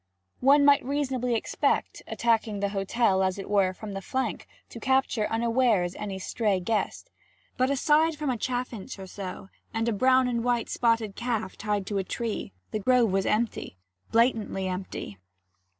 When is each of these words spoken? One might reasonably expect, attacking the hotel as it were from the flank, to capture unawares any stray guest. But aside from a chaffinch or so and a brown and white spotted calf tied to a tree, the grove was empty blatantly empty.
One 0.39 0.65
might 0.65 0.83
reasonably 0.83 1.35
expect, 1.35 2.01
attacking 2.07 2.59
the 2.59 2.69
hotel 2.69 3.21
as 3.21 3.37
it 3.37 3.47
were 3.47 3.71
from 3.71 3.93
the 3.93 4.01
flank, 4.01 4.47
to 4.69 4.79
capture 4.79 5.27
unawares 5.27 5.93
any 5.93 6.17
stray 6.17 6.59
guest. 6.59 7.11
But 7.55 7.69
aside 7.69 8.15
from 8.15 8.31
a 8.31 8.35
chaffinch 8.37 8.97
or 8.97 9.05
so 9.05 9.49
and 9.75 9.87
a 9.87 9.93
brown 9.93 10.27
and 10.27 10.43
white 10.43 10.69
spotted 10.69 11.15
calf 11.15 11.55
tied 11.55 11.85
to 11.85 11.99
a 11.99 12.03
tree, 12.03 12.51
the 12.71 12.79
grove 12.79 13.11
was 13.11 13.27
empty 13.27 13.77
blatantly 14.11 14.67
empty. 14.67 15.19